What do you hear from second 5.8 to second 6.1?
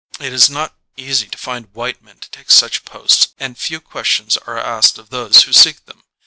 them.